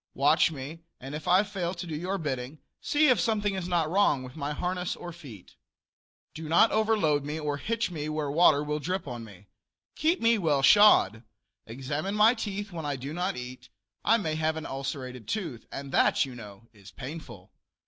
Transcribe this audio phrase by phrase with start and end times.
[0.15, 3.87] Watch me, and if I fail to do your bidding, see if something is not
[3.87, 5.53] wrong with my harness or feet.
[6.33, 9.45] Do not overload me or hitch me where water will drip on me.
[9.95, 11.21] Keep me well shod.
[11.67, 13.69] Examine my teeth when I do not eat;
[14.03, 17.51] I may have an ulcerated tooth, and that, you know, is painful.